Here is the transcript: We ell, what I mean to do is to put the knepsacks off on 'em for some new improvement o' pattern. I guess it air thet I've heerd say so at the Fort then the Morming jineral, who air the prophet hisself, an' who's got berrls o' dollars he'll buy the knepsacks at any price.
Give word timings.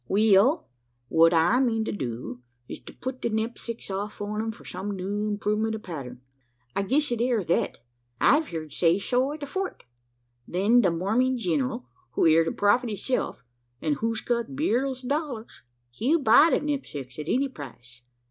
We 0.07 0.35
ell, 0.35 0.67
what 1.09 1.31
I 1.31 1.59
mean 1.59 1.85
to 1.85 1.91
do 1.91 2.41
is 2.67 2.79
to 2.85 2.91
put 2.93 3.21
the 3.21 3.29
knepsacks 3.29 3.91
off 3.91 4.19
on 4.19 4.41
'em 4.41 4.51
for 4.51 4.65
some 4.65 4.95
new 4.97 5.27
improvement 5.27 5.75
o' 5.75 5.77
pattern. 5.77 6.21
I 6.75 6.81
guess 6.81 7.11
it 7.11 7.21
air 7.21 7.43
thet 7.43 7.77
I've 8.19 8.47
heerd 8.47 8.73
say 8.73 8.97
so 8.97 9.31
at 9.31 9.41
the 9.41 9.45
Fort 9.45 9.83
then 10.47 10.81
the 10.81 10.89
Morming 10.89 11.37
jineral, 11.37 11.85
who 12.13 12.25
air 12.25 12.43
the 12.43 12.51
prophet 12.51 12.89
hisself, 12.89 13.43
an' 13.79 13.93
who's 13.93 14.21
got 14.21 14.55
berrls 14.55 15.05
o' 15.05 15.07
dollars 15.07 15.61
he'll 15.91 16.17
buy 16.17 16.47
the 16.49 16.59
knepsacks 16.61 17.19
at 17.19 17.27
any 17.29 17.47
price. 17.47 18.01